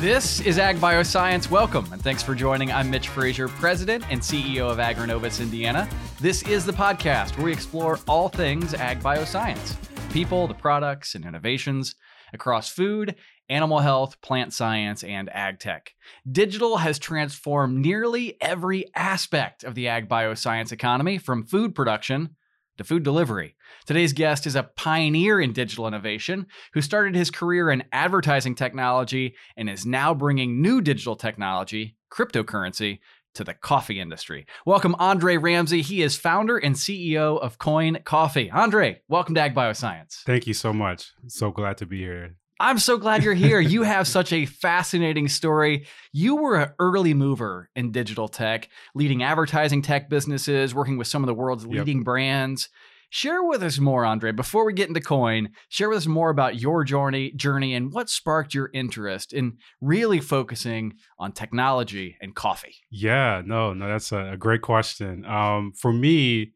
This 0.00 0.40
is 0.40 0.58
Ag 0.58 0.76
Bioscience. 0.76 1.50
Welcome 1.50 1.90
and 1.90 2.02
thanks 2.02 2.22
for 2.22 2.34
joining. 2.34 2.70
I'm 2.70 2.90
Mitch 2.90 3.08
Frazier, 3.08 3.48
President 3.48 4.04
and 4.10 4.20
CEO 4.20 4.70
of 4.70 4.76
Agrinovus 4.76 5.40
Indiana. 5.40 5.88
This 6.20 6.42
is 6.42 6.66
the 6.66 6.72
podcast 6.72 7.34
where 7.38 7.46
we 7.46 7.52
explore 7.52 7.98
all 8.06 8.28
things 8.28 8.74
ag 8.74 9.00
bioscience 9.00 9.74
people, 10.12 10.46
the 10.48 10.54
products, 10.54 11.14
and 11.14 11.24
innovations 11.24 11.94
across 12.34 12.68
food, 12.68 13.14
animal 13.48 13.78
health, 13.78 14.20
plant 14.20 14.52
science, 14.52 15.02
and 15.02 15.30
ag 15.32 15.60
tech. 15.60 15.94
Digital 16.30 16.76
has 16.76 16.98
transformed 16.98 17.78
nearly 17.78 18.36
every 18.42 18.84
aspect 18.94 19.64
of 19.64 19.74
the 19.74 19.88
ag 19.88 20.10
bioscience 20.10 20.72
economy 20.72 21.16
from 21.16 21.42
food 21.42 21.74
production 21.74 22.36
to 22.76 22.84
food 22.84 23.02
delivery. 23.02 23.56
Today's 23.86 24.12
guest 24.12 24.48
is 24.48 24.56
a 24.56 24.64
pioneer 24.64 25.40
in 25.40 25.52
digital 25.52 25.86
innovation 25.86 26.48
who 26.72 26.82
started 26.82 27.14
his 27.14 27.30
career 27.30 27.70
in 27.70 27.84
advertising 27.92 28.56
technology 28.56 29.36
and 29.56 29.70
is 29.70 29.86
now 29.86 30.12
bringing 30.12 30.60
new 30.60 30.80
digital 30.80 31.14
technology, 31.14 31.96
cryptocurrency, 32.12 32.98
to 33.34 33.44
the 33.44 33.54
coffee 33.54 34.00
industry. 34.00 34.44
Welcome, 34.64 34.96
Andre 34.98 35.36
Ramsey. 35.36 35.82
He 35.82 36.02
is 36.02 36.16
founder 36.16 36.58
and 36.58 36.74
CEO 36.74 37.38
of 37.38 37.58
Coin 37.58 37.98
Coffee. 38.04 38.50
Andre, 38.50 39.02
welcome 39.06 39.36
to 39.36 39.40
Ag 39.40 39.54
Bioscience. 39.54 40.22
Thank 40.24 40.48
you 40.48 40.54
so 40.54 40.72
much. 40.72 41.12
So 41.28 41.52
glad 41.52 41.76
to 41.76 41.86
be 41.86 41.98
here. 41.98 42.34
I'm 42.58 42.80
so 42.80 42.96
glad 42.96 43.22
you're 43.22 43.34
here. 43.34 43.60
you 43.60 43.84
have 43.84 44.08
such 44.08 44.32
a 44.32 44.46
fascinating 44.46 45.28
story. 45.28 45.86
You 46.12 46.34
were 46.34 46.56
an 46.56 46.72
early 46.80 47.14
mover 47.14 47.70
in 47.76 47.92
digital 47.92 48.26
tech, 48.26 48.68
leading 48.96 49.22
advertising 49.22 49.82
tech 49.82 50.10
businesses, 50.10 50.74
working 50.74 50.98
with 50.98 51.06
some 51.06 51.22
of 51.22 51.28
the 51.28 51.34
world's 51.34 51.66
leading 51.66 51.98
yep. 51.98 52.04
brands. 52.04 52.68
Share 53.10 53.42
with 53.42 53.62
us 53.62 53.78
more, 53.78 54.04
Andre, 54.04 54.32
before 54.32 54.64
we 54.64 54.72
get 54.72 54.88
into 54.88 55.00
coin. 55.00 55.50
Share 55.68 55.88
with 55.88 55.98
us 55.98 56.06
more 56.06 56.30
about 56.30 56.60
your 56.60 56.84
journey, 56.84 57.32
journey, 57.32 57.74
and 57.74 57.92
what 57.92 58.10
sparked 58.10 58.54
your 58.54 58.70
interest 58.74 59.32
in 59.32 59.58
really 59.80 60.20
focusing 60.20 60.94
on 61.18 61.32
technology 61.32 62.16
and 62.20 62.34
coffee. 62.34 62.76
Yeah, 62.90 63.42
no, 63.44 63.72
no, 63.72 63.88
that's 63.88 64.12
a, 64.12 64.32
a 64.32 64.36
great 64.36 64.62
question. 64.62 65.24
Um, 65.24 65.72
for 65.72 65.92
me, 65.92 66.52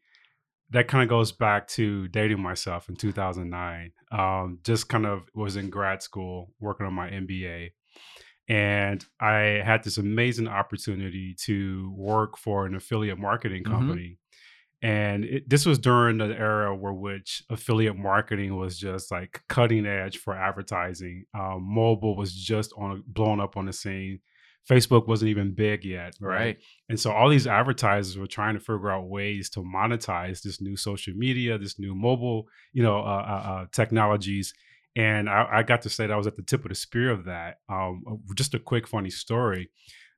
that 0.71 0.87
kind 0.87 1.03
of 1.03 1.09
goes 1.09 1.31
back 1.31 1.67
to 1.67 2.07
dating 2.07 2.41
myself 2.41 2.89
in 2.89 2.95
2009. 2.95 3.91
Um, 4.11 4.59
just 4.63 4.89
kind 4.89 5.05
of 5.05 5.23
was 5.35 5.55
in 5.57 5.69
grad 5.69 6.01
school 6.01 6.53
working 6.59 6.85
on 6.85 6.93
my 6.93 7.09
MBA. 7.09 7.71
And 8.47 9.05
I 9.19 9.61
had 9.63 9.83
this 9.83 9.97
amazing 9.97 10.47
opportunity 10.47 11.35
to 11.45 11.93
work 11.95 12.37
for 12.37 12.65
an 12.65 12.75
affiliate 12.75 13.19
marketing 13.19 13.63
mm-hmm. 13.63 13.73
company. 13.73 14.01
Mm-hmm. 14.01 14.20
And 14.83 15.25
it, 15.25 15.49
this 15.49 15.65
was 15.65 15.77
during 15.77 16.17
the 16.17 16.25
era 16.25 16.75
where 16.75 16.93
which 16.93 17.43
affiliate 17.49 17.97
marketing 17.97 18.55
was 18.55 18.79
just 18.79 19.11
like 19.11 19.41
cutting 19.47 19.85
edge 19.85 20.17
for 20.17 20.33
advertising. 20.33 21.25
Um, 21.35 21.63
mobile 21.63 22.15
was 22.15 22.33
just 22.33 22.73
on 22.77 23.03
blowing 23.05 23.39
up 23.39 23.57
on 23.57 23.65
the 23.65 23.73
scene. 23.73 24.19
Facebook 24.69 25.07
wasn't 25.07 25.29
even 25.29 25.53
big 25.53 25.83
yet, 25.83 26.15
right? 26.19 26.35
right? 26.35 26.57
And 26.89 26.99
so 26.99 27.11
all 27.11 27.29
these 27.29 27.47
advertisers 27.47 28.17
were 28.17 28.27
trying 28.27 28.53
to 28.53 28.59
figure 28.59 28.91
out 28.91 29.07
ways 29.07 29.49
to 29.51 29.59
monetize 29.61 30.41
this 30.41 30.61
new 30.61 30.75
social 30.75 31.13
media, 31.15 31.57
this 31.57 31.79
new 31.79 31.95
mobile, 31.95 32.47
you 32.73 32.83
know, 32.83 32.99
uh, 32.99 33.25
uh, 33.27 33.49
uh, 33.49 33.65
technologies. 33.71 34.53
And 34.95 35.29
I, 35.29 35.47
I, 35.51 35.63
got 35.63 35.81
to 35.83 35.89
say 35.89 36.05
that 36.05 36.13
I 36.13 36.17
was 36.17 36.27
at 36.27 36.35
the 36.35 36.43
tip 36.43 36.63
of 36.63 36.69
the 36.69 36.75
spear 36.75 37.11
of 37.11 37.25
that. 37.25 37.57
Um, 37.69 38.03
uh, 38.07 38.15
just 38.35 38.53
a 38.53 38.59
quick 38.59 38.87
funny 38.87 39.09
story 39.09 39.71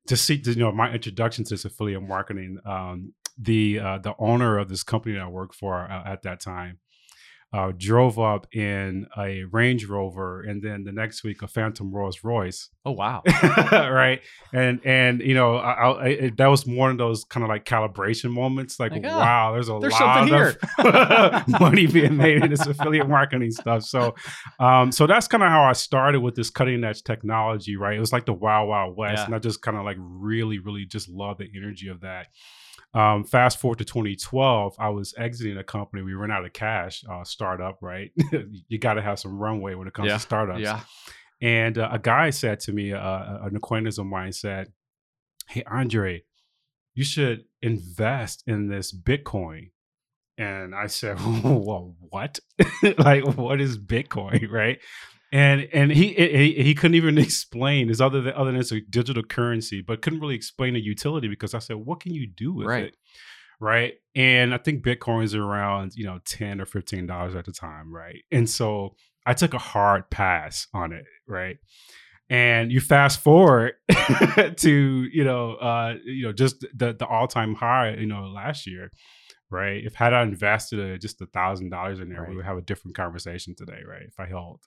to 0.08 0.18
see, 0.18 0.42
to, 0.42 0.52
you 0.52 0.60
know, 0.60 0.72
my 0.72 0.92
introduction 0.92 1.46
to 1.46 1.54
this 1.54 1.66
affiliate 1.66 2.04
marketing. 2.04 2.58
Um, 2.66 3.14
the 3.38 3.80
uh, 3.80 3.98
the 4.00 4.16
owner 4.20 4.58
of 4.58 4.70
this 4.70 4.84
company 4.84 5.16
that 5.16 5.24
I 5.24 5.28
worked 5.28 5.56
for 5.56 5.90
uh, 5.90 6.04
at 6.06 6.24
that 6.24 6.40
time 6.40 6.80
uh, 7.54 7.72
drove 7.78 8.18
up 8.18 8.48
in 8.52 9.06
a 9.16 9.44
Range 9.44 9.86
Rover, 9.86 10.42
and 10.42 10.64
then 10.64 10.86
the 10.86 10.92
next 10.92 11.24
week 11.24 11.44
a 11.44 11.48
Phantom 11.48 11.94
Rolls 11.94 12.24
Royce. 12.24 12.70
Oh 12.84 12.92
wow! 12.92 13.22
right, 13.72 14.22
and 14.52 14.82
and 14.84 15.22
you 15.22 15.36
know 15.36 15.58
I, 15.58 15.92
I, 15.92 16.08
it, 16.08 16.38
that 16.38 16.48
was 16.48 16.66
one 16.66 16.90
of 16.90 16.98
those 16.98 17.24
kind 17.26 17.44
of 17.44 17.50
like 17.50 17.64
calibration 17.64 18.32
moments. 18.32 18.80
Like, 18.80 18.94
like 18.94 19.06
oh, 19.06 19.20
wow, 19.20 19.52
there's 19.54 19.70
a 19.70 19.78
there's 19.80 19.94
lot 19.94 20.32
of 20.80 21.48
money 21.60 21.86
being 21.86 22.18
made 22.18 22.44
in 22.44 22.50
this 22.50 22.66
affiliate 22.66 23.08
marketing 23.08 23.52
stuff. 23.52 23.84
So, 23.84 24.16
um, 24.60 24.92
so 24.92 25.06
that's 25.06 25.28
kind 25.28 25.44
of 25.44 25.50
how 25.50 25.64
I 25.64 25.74
started 25.74 26.22
with 26.22 26.34
this 26.34 26.50
cutting 26.50 26.84
edge 26.84 27.04
technology. 27.04 27.78
Right, 27.78 27.96
it 27.96 28.00
was 28.00 28.12
like 28.12 28.26
the 28.26 28.34
wild 28.34 28.68
wild 28.68 28.98
west, 28.98 29.20
yeah. 29.20 29.26
and 29.26 29.36
I 29.36 29.38
just 29.38 29.62
kind 29.62 29.78
of 29.78 29.86
like 29.86 29.98
really 30.00 30.58
really 30.58 30.86
just 30.86 31.08
love 31.08 31.38
the 31.38 31.48
energy 31.56 31.90
of 31.90 32.02
that. 32.02 32.30
Um, 32.94 33.24
fast 33.24 33.60
forward 33.60 33.80
to 33.80 33.86
2012, 33.86 34.76
I 34.78 34.90
was 34.90 35.14
exiting 35.18 35.58
a 35.58 35.64
company. 35.64 36.04
We 36.04 36.14
ran 36.14 36.32
out 36.32 36.46
of 36.46 36.54
cash, 36.54 37.04
uh, 37.10 37.24
startup, 37.24 37.80
right? 37.82 38.12
you 38.68 38.78
got 38.78 38.96
to 38.96 39.02
have 39.02 39.20
some 39.20 39.40
runway 39.40 39.74
when 39.74 39.88
it 39.88 39.94
comes 39.94 40.10
yeah. 40.10 40.14
to 40.14 40.20
startups. 40.20 40.62
Yeah. 40.62 40.82
And 41.42 41.78
uh, 41.78 41.90
a 41.92 42.00
guy 42.00 42.30
said 42.30 42.60
to 42.62 42.72
me, 42.72 42.94
uh, 42.94 43.46
an 43.46 43.56
acquaintance 43.56 43.98
of 43.98 44.06
mine 44.06 44.32
said, 44.32 44.72
Hey, 45.48 45.64
Andre, 45.70 46.24
you 46.94 47.04
should 47.04 47.46
invest 47.62 48.44
in 48.46 48.68
this 48.68 48.94
Bitcoin. 48.96 49.72
And 50.38 50.76
I 50.76 50.86
said, 50.86 51.18
Well, 51.44 51.96
what? 52.00 52.40
like, 53.00 53.26
what 53.26 53.60
is 53.60 53.78
Bitcoin? 53.78 54.52
Right 54.52 54.80
and 55.34 55.68
and 55.74 55.92
he, 55.92 56.14
he 56.14 56.64
he 56.64 56.76
couldn't 56.76 56.94
even 56.94 57.18
explain 57.18 57.88
this 57.88 58.00
other 58.00 58.22
than 58.22 58.36
other 58.36 58.52
than 58.52 58.62
it's 58.62 58.72
a 58.72 58.80
digital 58.80 59.24
currency, 59.24 59.82
but 59.82 60.04
couldn't 60.04 60.20
really 60.20 60.36
explain 60.36 60.76
the 60.76 60.80
utility 60.80 61.28
because 61.28 61.56
I 61.56 61.60
said, 61.60 61.78
what 61.78 62.00
can 62.00 62.14
you 62.14 62.28
do 62.28 62.54
with 62.54 62.68
right. 62.68 62.86
it? 62.86 62.98
Right. 63.60 63.96
And 64.16 64.54
I 64.54 64.58
think 64.58 64.84
Bitcoin's 64.84 65.34
around, 65.34 65.94
you 65.96 66.06
know, 66.06 66.20
10 66.26 66.62
or 66.62 66.66
15 66.66 67.08
dollars 67.08 67.36
at 67.36 67.46
the 67.46 67.52
time, 67.52 67.94
right? 67.94 68.24
And 68.32 68.48
so 68.48 68.96
I 69.26 69.34
took 69.34 69.56
a 69.56 69.60
hard 69.60 70.10
pass 70.12 70.68
on 70.74 70.94
it, 70.94 71.06
right? 71.28 71.58
And 72.30 72.72
you 72.72 72.80
fast 72.80 73.20
forward 73.20 73.74
to, 74.58 75.08
you 75.12 75.24
know, 75.24 75.56
uh, 75.56 75.96
you 76.06 76.28
know, 76.28 76.34
just 76.34 76.62
the 76.76 76.94
the 76.94 77.08
all-time 77.08 77.56
high, 77.56 77.96
you 77.96 78.06
know, 78.06 78.28
last 78.28 78.68
year 78.68 78.92
right? 79.50 79.84
If 79.86 79.94
had 79.94 80.16
I 80.16 80.24
invested 80.24 80.80
a, 80.80 80.98
just 80.98 81.22
a 81.22 81.28
thousand 81.28 81.70
dollars 81.70 82.00
in 82.00 82.10
there, 82.10 82.22
right. 82.22 82.30
we 82.30 82.36
would 82.38 82.46
have 82.46 82.58
a 82.58 82.62
different 82.62 82.98
conversation 82.98 83.54
today, 83.56 83.82
right? 83.88 84.02
If 84.02 84.20
I 84.20 84.26
held 84.26 84.62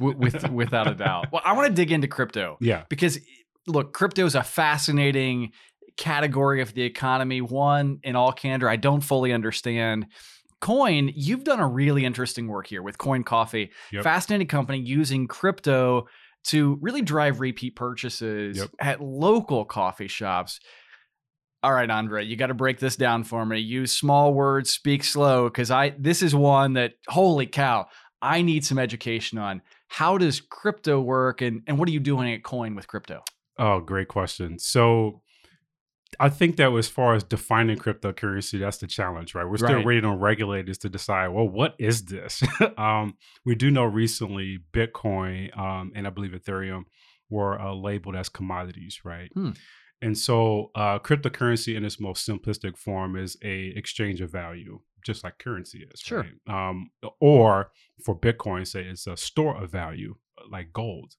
with 0.00 0.48
without 0.50 0.86
a 0.86 0.94
doubt. 0.94 1.26
Well, 1.32 1.42
I 1.44 1.52
want 1.52 1.68
to 1.68 1.74
dig 1.74 1.92
into 1.92 2.08
crypto. 2.08 2.56
Yeah. 2.60 2.84
Because 2.88 3.18
look, 3.66 3.92
crypto 3.92 4.24
is 4.24 4.34
a 4.34 4.42
fascinating 4.42 5.52
category 5.96 6.62
of 6.62 6.74
the 6.74 6.82
economy. 6.82 7.40
One, 7.40 8.00
in 8.02 8.16
all 8.16 8.32
candor, 8.32 8.68
I 8.68 8.76
don't 8.76 9.00
fully 9.00 9.32
understand. 9.32 10.06
Coin, 10.60 11.10
you've 11.14 11.44
done 11.44 11.60
a 11.60 11.68
really 11.68 12.04
interesting 12.04 12.48
work 12.48 12.66
here 12.66 12.82
with 12.82 12.98
Coin 12.98 13.22
Coffee. 13.22 13.70
Yep. 13.92 14.04
Fascinating 14.04 14.48
company 14.48 14.78
using 14.78 15.28
crypto 15.28 16.06
to 16.44 16.78
really 16.80 17.02
drive 17.02 17.40
repeat 17.40 17.76
purchases 17.76 18.56
yep. 18.56 18.70
at 18.80 19.00
local 19.00 19.64
coffee 19.64 20.08
shops. 20.08 20.60
All 21.62 21.72
right, 21.72 21.90
Andre, 21.90 22.24
you 22.24 22.36
got 22.36 22.46
to 22.46 22.54
break 22.54 22.78
this 22.78 22.96
down 22.96 23.24
for 23.24 23.44
me. 23.44 23.58
Use 23.58 23.92
small 23.92 24.32
words, 24.32 24.70
speak 24.70 25.02
slow, 25.02 25.48
because 25.48 25.70
I 25.70 25.90
this 25.98 26.22
is 26.22 26.34
one 26.34 26.74
that 26.74 26.92
holy 27.08 27.46
cow, 27.46 27.86
I 28.20 28.42
need 28.42 28.64
some 28.64 28.78
education 28.78 29.38
on 29.38 29.62
how 29.88 30.18
does 30.18 30.40
crypto 30.40 31.00
work 31.00 31.40
and, 31.40 31.62
and 31.66 31.78
what 31.78 31.88
are 31.88 31.92
you 31.92 32.00
doing 32.00 32.32
at 32.32 32.42
Coin 32.42 32.74
with 32.74 32.88
crypto? 32.88 33.22
Oh, 33.58 33.80
great 33.80 34.08
question. 34.08 34.58
So 34.58 35.22
I 36.20 36.28
think 36.28 36.56
that 36.56 36.72
as 36.72 36.88
far 36.88 37.14
as 37.14 37.22
defining 37.22 37.76
cryptocurrency, 37.76 38.58
that's 38.58 38.78
the 38.78 38.86
challenge, 38.86 39.34
right? 39.34 39.44
We're 39.44 39.58
still 39.58 39.74
right. 39.74 39.84
waiting 39.84 40.04
on 40.04 40.18
regulators 40.18 40.78
to 40.78 40.88
decide, 40.88 41.28
well, 41.28 41.48
what 41.48 41.74
is 41.78 42.06
this? 42.06 42.42
um, 42.78 43.16
we 43.44 43.54
do 43.54 43.70
know 43.70 43.84
recently 43.84 44.58
Bitcoin 44.72 45.56
um, 45.58 45.92
and 45.94 46.06
I 46.06 46.10
believe 46.10 46.32
Ethereum 46.32 46.84
were 47.30 47.60
uh, 47.60 47.74
labeled 47.74 48.16
as 48.16 48.28
commodities, 48.28 49.00
right? 49.04 49.30
Hmm. 49.34 49.50
And 50.00 50.16
so 50.16 50.70
uh, 50.74 50.98
cryptocurrency 51.00 51.76
in 51.76 51.84
its 51.84 52.00
most 52.00 52.26
simplistic 52.26 52.76
form 52.76 53.16
is 53.16 53.36
a 53.42 53.72
exchange 53.76 54.20
of 54.20 54.30
value 54.30 54.80
just 55.04 55.24
like 55.24 55.38
currency 55.38 55.86
is. 55.92 56.00
Sure. 56.00 56.24
Right? 56.46 56.68
Um, 56.70 56.90
or 57.20 57.70
for 58.04 58.18
Bitcoin, 58.18 58.66
say 58.66 58.82
it's 58.82 59.06
a 59.06 59.16
store 59.16 59.62
of 59.62 59.70
value 59.70 60.16
uh, 60.38 60.44
like 60.50 60.72
gold. 60.72 61.14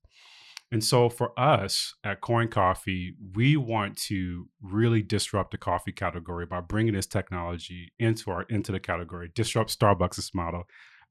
And 0.71 0.83
so 0.83 1.09
for 1.09 1.37
us 1.39 1.95
at 2.03 2.21
Coin 2.21 2.47
Coffee, 2.47 3.15
we 3.33 3.57
want 3.57 3.97
to 4.03 4.47
really 4.61 5.01
disrupt 5.01 5.51
the 5.51 5.57
coffee 5.57 5.91
category 5.91 6.45
by 6.45 6.61
bringing 6.61 6.93
this 6.93 7.07
technology 7.07 7.91
into 7.97 8.29
our 8.29 8.43
into 8.43 8.71
the 8.71 8.79
category, 8.79 9.31
disrupt 9.33 9.77
Starbucks' 9.77 10.33
model. 10.33 10.63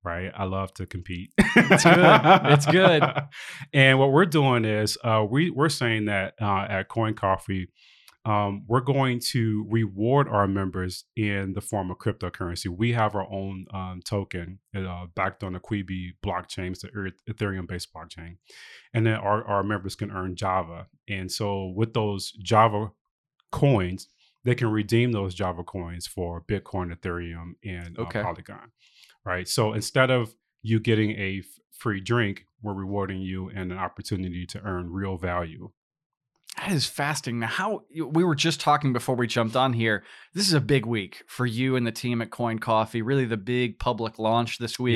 Right, 0.05 0.31
I 0.33 0.45
love 0.45 0.73
to 0.75 0.87
compete. 0.87 1.33
It's 1.39 1.83
good. 1.83 2.21
It's 2.53 2.67
good. 2.67 3.03
and 3.73 3.99
what 3.99 4.13
we're 4.13 4.27
doing 4.27 4.65
is 4.65 4.97
uh, 5.03 5.27
we 5.29 5.51
we're 5.51 5.69
saying 5.69 6.05
that 6.05 6.35
uh, 6.41 6.67
at 6.69 6.89
Coin 6.89 7.15
Coffee, 7.15 7.69
um, 8.25 8.65
we're 8.67 8.81
going 8.81 9.21
to 9.31 9.67
reward 9.71 10.29
our 10.29 10.47
members 10.47 11.05
in 11.17 11.55
the 11.55 11.61
form 11.61 11.91
of 11.91 11.99
cryptocurrency. 11.99 12.69
We 12.69 12.93
have 12.93 13.15
our 13.15 13.31
own 13.31 13.67
um, 13.73 14.01
token 14.05 14.59
uh, 14.77 15.07
backed 15.15 15.43
on 15.43 15.55
the 15.55 15.61
Quibi 15.61 16.11
blockchain, 16.25 16.73
it's 16.73 16.83
the 16.83 17.13
Ethereum 17.31 17.67
based 17.67 17.93
blockchain. 17.93 18.37
And 18.93 19.07
then 19.07 19.15
our, 19.15 19.45
our 19.45 19.63
members 19.63 19.95
can 19.95 20.11
earn 20.11 20.37
Java. 20.37 20.89
And 21.09 21.31
so 21.31 21.73
with 21.75 21.95
those 21.95 22.33
Java 22.33 22.91
coins, 23.51 24.09
they 24.45 24.55
can 24.55 24.71
redeem 24.71 25.13
those 25.13 25.35
Java 25.35 25.65
coins 25.65 26.07
for 26.07 26.43
Bitcoin, 26.43 26.95
Ethereum, 26.95 27.53
and 27.65 27.99
uh. 27.99 28.05
Polygon. 28.07 28.73
Right. 29.25 29.49
So 29.49 29.73
instead 29.73 30.11
of 30.11 30.35
you 30.63 30.81
getting 30.81 31.11
a 31.13 31.41
f- 31.41 31.47
free 31.71 32.01
drink, 32.01 32.47
we're 32.63 32.75
rewarding 32.75 33.21
you 33.21 33.49
and 33.49 33.71
an 33.73 33.79
opportunity 33.79 34.47
to 34.47 34.61
earn 34.63 34.91
real 34.91 35.17
value. 35.17 35.71
That 36.59 36.73
is 36.73 36.87
fascinating. 36.87 37.41
Now, 37.41 37.47
how 37.47 37.83
we 37.95 38.25
were 38.25 38.35
just 38.35 38.61
talking 38.61 38.93
before 38.93 39.15
we 39.15 39.27
jumped 39.27 39.55
on 39.55 39.73
here. 39.73 40.03
This 40.35 40.49
is 40.49 40.55
a 40.55 40.61
big 40.61 40.87
week 40.87 41.23
for 41.29 41.47
you 41.47 41.77
and 41.77 41.87
the 41.87 41.93
team 41.93 42.21
at 42.21 42.31
Coin 42.31 42.59
Coffee. 42.59 43.01
Really, 43.01 43.27
the 43.27 43.37
big 43.37 43.79
public 43.79 44.19
launch 44.19 44.59
this 44.59 44.79
week. 44.79 44.95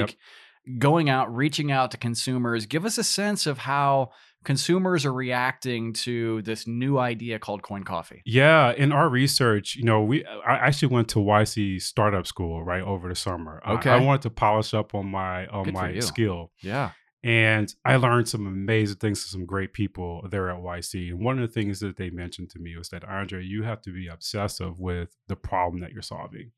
Yep. 0.66 0.78
Going 0.78 1.10
out, 1.10 1.34
reaching 1.34 1.72
out 1.72 1.90
to 1.90 1.96
consumers. 1.96 2.66
Give 2.66 2.84
us 2.84 2.98
a 2.98 3.04
sense 3.04 3.46
of 3.46 3.58
how 3.58 4.10
consumers 4.44 5.04
are 5.04 5.12
reacting 5.12 5.92
to 5.92 6.42
this 6.42 6.66
new 6.66 6.98
idea 6.98 7.38
called 7.38 7.62
Coin 7.62 7.84
Coffee. 7.84 8.22
Yeah, 8.24 8.72
in 8.72 8.92
our 8.92 9.08
research, 9.08 9.76
you 9.76 9.84
know, 9.84 10.02
we 10.02 10.24
uh, 10.24 10.38
I 10.46 10.54
actually 10.54 10.94
went 10.94 11.08
to 11.10 11.18
YC 11.18 11.82
startup 11.82 12.26
school 12.26 12.62
right 12.62 12.82
over 12.82 13.08
the 13.08 13.14
summer. 13.14 13.62
Uh, 13.66 13.74
okay, 13.74 13.90
I, 13.90 13.98
I 13.98 14.00
wanted 14.00 14.22
to 14.22 14.30
polish 14.30 14.74
up 14.74 14.94
on 14.94 15.06
my 15.06 15.46
on 15.46 15.64
Good 15.64 15.74
my 15.74 15.98
skill. 16.00 16.50
Yeah, 16.60 16.90
and 17.24 17.72
I 17.84 17.96
learned 17.96 18.28
some 18.28 18.46
amazing 18.46 18.96
things 18.96 19.22
from 19.22 19.40
some 19.40 19.46
great 19.46 19.72
people 19.72 20.26
there 20.28 20.50
at 20.50 20.58
YC. 20.60 21.10
And 21.10 21.24
one 21.24 21.38
of 21.38 21.48
the 21.48 21.52
things 21.52 21.78
that 21.80 21.96
they 21.96 22.10
mentioned 22.10 22.50
to 22.50 22.58
me 22.58 22.76
was 22.76 22.88
that, 22.88 23.04
Andre, 23.04 23.44
you 23.44 23.62
have 23.62 23.80
to 23.82 23.92
be 23.92 24.08
obsessive 24.08 24.80
with 24.80 25.16
the 25.28 25.36
problem 25.36 25.80
that 25.82 25.92
you're 25.92 26.02
solving. 26.02 26.50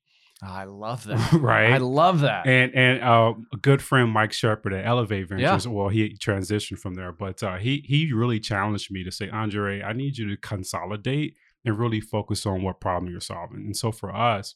I 0.43 0.64
love 0.64 1.05
that. 1.06 1.32
right. 1.34 1.72
I 1.72 1.78
love 1.78 2.20
that. 2.20 2.46
And 2.46 2.75
and 2.75 3.02
uh, 3.02 3.34
a 3.52 3.56
good 3.58 3.82
friend 3.82 4.11
Mike 4.11 4.32
Shepard 4.32 4.72
at 4.72 4.87
Elevate 4.87 5.28
Ventures. 5.28 5.66
Yeah. 5.66 5.72
Well, 5.72 5.88
he 5.88 6.16
transitioned 6.16 6.78
from 6.78 6.94
there, 6.94 7.12
but 7.12 7.43
uh, 7.43 7.56
he 7.56 7.84
he 7.87 8.12
really 8.12 8.40
challenged 8.40 8.90
me 8.90 9.05
to 9.05 9.12
say, 9.12 9.28
Andre, 9.28 9.82
I 9.82 9.93
need 9.93 10.19
you 10.19 10.28
to 10.28 10.37
consolidate 10.37 11.34
and 11.64 11.78
really 11.78 12.00
focus 12.00 12.46
on 12.46 12.62
what 12.62 12.81
problem 12.81 13.10
you're 13.10 13.20
solving. 13.20 13.58
And 13.58 13.76
so 13.76 13.93
for 13.93 14.14
us, 14.14 14.55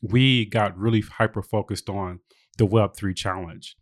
we 0.00 0.46
got 0.46 0.78
really 0.78 1.00
hyper 1.00 1.42
focused 1.42 1.88
on 1.88 2.20
the 2.56 2.66
Web 2.66 2.94
three 2.94 3.14
challenge. 3.14 3.76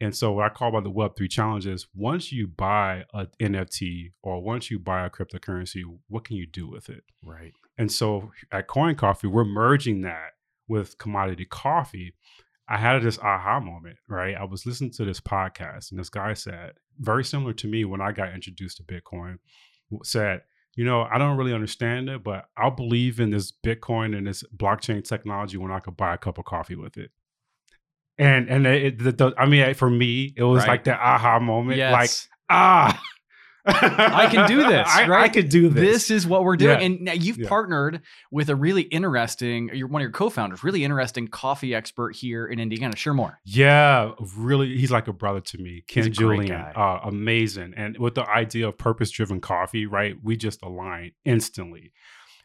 And 0.00 0.14
so 0.14 0.32
what 0.32 0.46
I 0.46 0.48
call 0.54 0.70
by 0.70 0.80
the 0.80 0.90
Web3 0.90 1.28
challenge 1.28 1.66
is 1.66 1.88
once 1.94 2.30
you 2.30 2.46
buy 2.46 3.04
an 3.12 3.28
NFT 3.40 4.12
or 4.22 4.40
once 4.40 4.70
you 4.70 4.78
buy 4.78 5.04
a 5.04 5.10
cryptocurrency, 5.10 5.82
what 6.08 6.24
can 6.24 6.36
you 6.36 6.46
do 6.46 6.68
with 6.68 6.88
it? 6.88 7.02
Right. 7.22 7.52
And 7.78 7.90
so 7.90 8.30
at 8.52 8.68
Coin 8.68 8.94
Coffee, 8.94 9.26
we're 9.26 9.44
merging 9.44 10.02
that 10.02 10.34
with 10.68 10.98
commodity 10.98 11.46
coffee. 11.46 12.14
I 12.68 12.76
had 12.76 13.02
this 13.02 13.18
aha 13.18 13.58
moment, 13.58 13.96
right? 14.08 14.36
I 14.36 14.44
was 14.44 14.66
listening 14.66 14.92
to 14.92 15.04
this 15.04 15.20
podcast 15.20 15.90
and 15.90 15.98
this 15.98 16.10
guy 16.10 16.34
said, 16.34 16.74
very 17.00 17.24
similar 17.24 17.52
to 17.54 17.66
me 17.66 17.84
when 17.84 18.00
I 18.00 18.12
got 18.12 18.34
introduced 18.34 18.76
to 18.76 18.82
Bitcoin, 18.84 19.38
said, 20.04 20.42
you 20.76 20.84
know, 20.84 21.08
I 21.10 21.18
don't 21.18 21.36
really 21.36 21.54
understand 21.54 22.08
it, 22.08 22.22
but 22.22 22.44
I'll 22.56 22.70
believe 22.70 23.18
in 23.18 23.30
this 23.30 23.52
Bitcoin 23.52 24.16
and 24.16 24.26
this 24.26 24.44
blockchain 24.56 25.02
technology 25.02 25.56
when 25.56 25.72
I 25.72 25.80
could 25.80 25.96
buy 25.96 26.14
a 26.14 26.18
cup 26.18 26.38
of 26.38 26.44
coffee 26.44 26.76
with 26.76 26.98
it 26.98 27.10
and 28.18 28.48
and 28.48 28.66
it, 28.66 28.98
the, 28.98 29.12
the, 29.12 29.34
I 29.38 29.46
mean, 29.46 29.74
for 29.74 29.90
me, 29.90 30.32
it 30.36 30.42
was 30.42 30.60
right. 30.60 30.68
like 30.68 30.84
the 30.84 30.94
aha 30.94 31.38
moment, 31.38 31.78
yes. 31.78 31.92
like 31.92 32.10
ah. 32.50 33.02
I 33.70 34.28
can 34.30 34.48
do 34.48 34.58
this, 34.58 34.86
right? 34.86 35.10
I, 35.10 35.22
I 35.24 35.28
could 35.28 35.48
do 35.48 35.68
this. 35.68 35.82
This 35.82 36.10
is 36.10 36.26
what 36.26 36.42
we're 36.42 36.56
doing. 36.56 36.80
Yeah. 36.80 36.86
And 36.86 37.00
now 37.02 37.12
you've 37.12 37.38
yeah. 37.38 37.48
partnered 37.48 38.00
with 38.30 38.48
a 38.48 38.56
really 38.56 38.82
interesting, 38.82 39.70
you're 39.74 39.88
one 39.88 40.00
of 40.00 40.04
your 40.04 40.12
co-founders, 40.12 40.64
really 40.64 40.84
interesting 40.84 41.28
coffee 41.28 41.74
expert 41.74 42.16
here 42.16 42.46
in 42.46 42.60
Indiana. 42.60 42.96
Share 42.96 43.14
more. 43.14 43.40
Yeah, 43.44 44.12
really. 44.36 44.76
He's 44.78 44.90
like 44.90 45.08
a 45.08 45.12
brother 45.12 45.40
to 45.40 45.58
me. 45.58 45.84
Ken 45.86 46.10
Julian. 46.12 46.52
Uh, 46.52 47.00
amazing. 47.04 47.74
And 47.76 47.98
with 47.98 48.14
the 48.14 48.28
idea 48.28 48.68
of 48.68 48.78
purpose-driven 48.78 49.40
coffee, 49.40 49.86
right? 49.86 50.16
We 50.22 50.36
just 50.36 50.62
align 50.62 51.12
instantly. 51.24 51.92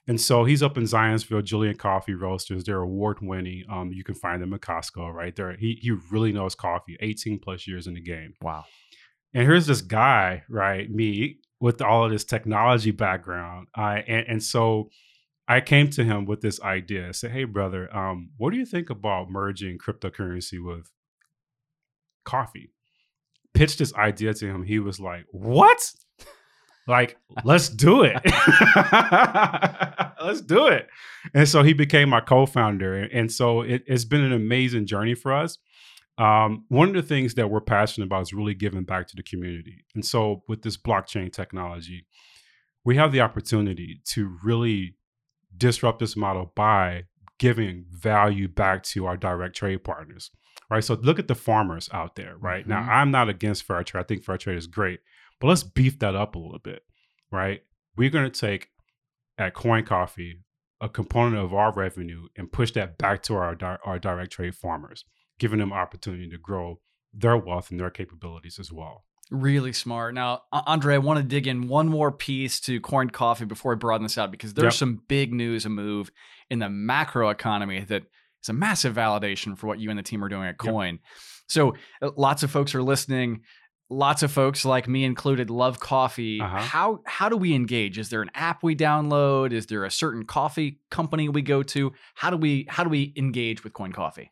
And 0.07 0.19
so 0.19 0.43
he's 0.43 0.61
up 0.61 0.77
in 0.77 0.83
Zionsville, 0.83 1.43
Julian 1.43 1.77
Coffee 1.77 2.13
Roasters. 2.13 2.65
They're 2.65 2.81
award 2.81 3.19
winning. 3.21 3.63
Um, 3.69 3.93
you 3.93 4.03
can 4.03 4.15
find 4.15 4.41
them 4.41 4.53
at 4.53 4.59
Costco, 4.59 5.13
right 5.13 5.35
there. 5.35 5.55
He 5.55 5.79
he 5.81 5.91
really 6.11 6.33
knows 6.33 6.55
coffee. 6.55 6.97
18 6.99 7.39
plus 7.39 7.67
years 7.67 7.87
in 7.87 7.93
the 7.93 8.01
game. 8.01 8.33
Wow. 8.41 8.65
And 9.33 9.43
here's 9.43 9.65
this 9.65 9.81
guy, 9.81 10.43
right? 10.49 10.89
Me 10.89 11.39
with 11.59 11.81
all 11.81 12.03
of 12.03 12.11
this 12.11 12.25
technology 12.25 12.91
background. 12.91 13.67
I 13.73 13.99
and, 13.99 14.27
and 14.27 14.43
so 14.43 14.89
I 15.47 15.61
came 15.61 15.89
to 15.91 16.03
him 16.03 16.25
with 16.25 16.41
this 16.41 16.61
idea. 16.61 17.07
I 17.07 17.11
said, 17.11 17.31
"Hey, 17.31 17.45
brother, 17.45 17.93
um, 17.95 18.31
what 18.37 18.51
do 18.51 18.57
you 18.57 18.65
think 18.65 18.89
about 18.89 19.29
merging 19.29 19.77
cryptocurrency 19.77 20.63
with 20.63 20.91
coffee?" 22.25 22.73
Pitched 23.53 23.79
this 23.79 23.93
idea 23.95 24.33
to 24.33 24.47
him. 24.47 24.63
He 24.63 24.79
was 24.79 24.99
like, 24.99 25.25
"What?" 25.31 25.93
Like 26.87 27.17
let's 27.43 27.69
do 27.69 28.03
it. 28.03 28.21
Let's 30.23 30.39
do 30.39 30.67
it. 30.67 30.87
And 31.33 31.49
so 31.49 31.63
he 31.63 31.73
became 31.73 32.07
my 32.07 32.21
co-founder. 32.21 33.09
And 33.11 33.29
so 33.29 33.59
it, 33.59 33.83
has 33.89 34.05
been 34.05 34.21
an 34.21 34.31
amazing 34.31 34.85
journey 34.85 35.15
for 35.15 35.33
us. 35.33 35.57
Um, 36.17 36.63
one 36.69 36.87
of 36.87 36.95
the 36.95 37.01
things 37.01 37.33
that 37.33 37.49
we're 37.49 37.59
passionate 37.59 38.05
about 38.05 38.21
is 38.21 38.33
really 38.33 38.53
giving 38.53 38.85
back 38.85 39.07
to 39.07 39.17
the 39.17 39.23
community. 39.23 39.83
And 39.95 40.05
so 40.05 40.43
with 40.47 40.61
this 40.61 40.77
blockchain 40.77 41.31
technology 41.33 42.05
we 42.83 42.97
have 42.97 43.11
the 43.11 43.21
opportunity 43.21 44.01
to 44.05 44.37
really 44.43 44.95
disrupt 45.55 45.99
this 45.99 46.15
model 46.15 46.51
by 46.55 47.03
giving 47.39 47.85
value 47.89 48.47
back 48.47 48.83
to 48.83 49.05
our 49.05 49.17
direct 49.17 49.55
trade 49.55 49.83
partners 49.83 50.31
right? 50.69 50.83
So 50.83 50.95
look 50.95 51.19
at 51.19 51.27
the 51.27 51.35
farmers 51.35 51.89
out 51.93 52.15
there 52.15 52.35
right? 52.39 52.61
Mm-hmm. 52.61 52.69
now 52.69 52.91
i'm 52.91 53.11
not 53.11 53.29
against 53.29 53.63
fair 53.63 53.83
trade 53.83 54.01
i 54.01 54.03
think 54.03 54.23
fair 54.23 54.37
trade 54.37 54.57
is 54.57 54.67
great 54.67 54.99
but 55.43 55.49
let's 55.49 55.63
beef 55.63 55.99
that 55.99 56.15
up 56.15 56.35
a 56.35 56.39
little 56.39 56.57
bit, 56.57 56.83
right? 57.29 57.63
We're 57.97 58.09
going 58.09 58.31
to 58.31 58.39
take 58.39 58.69
at 59.37 59.53
Coin 59.53 59.83
Coffee 59.83 60.39
a 60.79 60.87
component 60.87 61.43
of 61.43 61.53
our 61.53 61.73
revenue 61.73 62.27
and 62.37 62.49
push 62.49 62.71
that 62.71 62.97
back 62.97 63.21
to 63.23 63.35
our 63.35 63.57
our 63.83 63.99
direct 63.99 64.31
trade 64.31 64.55
farmers, 64.55 65.03
giving 65.39 65.59
them 65.59 65.73
opportunity 65.73 66.29
to 66.29 66.37
grow 66.37 66.79
their 67.13 67.35
wealth 67.35 67.71
and 67.71 67.79
their 67.79 67.89
capabilities 67.89 68.57
as 68.57 68.71
well. 68.71 69.03
Really 69.31 69.73
smart. 69.73 70.13
Now, 70.13 70.43
Andre, 70.53 70.95
I 70.95 70.99
want 70.99 71.17
to 71.17 71.23
dig 71.23 71.45
in 71.45 71.67
one 71.67 71.89
more 71.89 72.13
piece 72.13 72.61
to 72.61 72.79
Coin 72.79 73.09
Coffee 73.09 73.43
before 73.43 73.73
I 73.73 73.75
broaden 73.75 74.03
this 74.03 74.17
out 74.17 74.31
because 74.31 74.53
there's 74.53 74.75
yep. 74.75 74.79
some 74.79 75.01
big 75.09 75.33
news, 75.33 75.65
a 75.65 75.69
move 75.69 76.09
in 76.49 76.59
the 76.59 76.69
macro 76.69 77.27
economy 77.27 77.81
that 77.81 78.03
is 78.41 78.47
a 78.47 78.53
massive 78.53 78.95
validation 78.95 79.57
for 79.57 79.67
what 79.67 79.79
you 79.79 79.89
and 79.89 79.99
the 79.99 80.03
team 80.03 80.23
are 80.23 80.29
doing 80.29 80.47
at 80.47 80.57
Coin. 80.57 80.93
Yep. 80.93 81.01
So, 81.49 81.75
uh, 82.01 82.11
lots 82.15 82.43
of 82.43 82.51
folks 82.51 82.73
are 82.75 82.81
listening 82.81 83.41
lots 83.89 84.23
of 84.23 84.31
folks 84.31 84.65
like 84.65 84.87
me 84.87 85.03
included 85.03 85.49
love 85.49 85.79
coffee. 85.79 86.41
Uh-huh. 86.41 86.57
how 86.59 87.01
how 87.05 87.29
do 87.29 87.37
we 87.37 87.53
engage? 87.53 87.97
Is 87.97 88.09
there 88.09 88.21
an 88.21 88.31
app 88.33 88.63
we 88.63 88.75
download? 88.75 89.51
Is 89.51 89.67
there 89.67 89.85
a 89.85 89.91
certain 89.91 90.25
coffee 90.25 90.79
company 90.89 91.29
we 91.29 91.41
go 91.41 91.63
to? 91.63 91.93
How 92.15 92.29
do 92.29 92.37
we 92.37 92.65
how 92.69 92.83
do 92.83 92.89
we 92.89 93.13
engage 93.15 93.63
with 93.63 93.73
coin 93.73 93.91
coffee? 93.91 94.31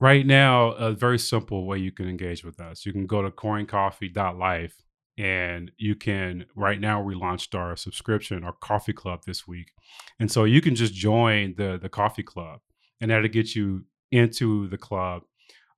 Right 0.00 0.26
now 0.26 0.70
a 0.72 0.92
very 0.92 1.18
simple 1.18 1.66
way 1.66 1.78
you 1.78 1.92
can 1.92 2.08
engage 2.08 2.44
with 2.44 2.60
us. 2.60 2.84
You 2.84 2.92
can 2.92 3.06
go 3.06 3.22
to 3.22 3.30
coincoffee.life 3.30 4.82
and 5.18 5.70
you 5.76 5.94
can 5.94 6.46
right 6.56 6.80
now 6.80 7.02
we 7.02 7.14
launched 7.14 7.54
our 7.54 7.76
subscription 7.76 8.42
our 8.44 8.54
coffee 8.54 8.94
club 8.94 9.20
this 9.26 9.46
week. 9.46 9.72
And 10.18 10.30
so 10.30 10.44
you 10.44 10.60
can 10.60 10.74
just 10.74 10.94
join 10.94 11.54
the 11.56 11.78
the 11.80 11.88
coffee 11.88 12.22
club 12.22 12.60
and 13.00 13.10
that'll 13.10 13.28
get 13.28 13.54
you 13.54 13.84
into 14.10 14.68
the 14.68 14.78
club 14.78 15.22